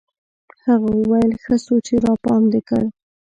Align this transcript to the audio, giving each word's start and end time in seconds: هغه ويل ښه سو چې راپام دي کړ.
هغه 0.65 0.91
ويل 1.09 1.31
ښه 1.43 1.55
سو 1.65 1.75
چې 1.87 1.93
راپام 2.05 2.41
دي 2.51 2.61
کړ. 2.69 2.83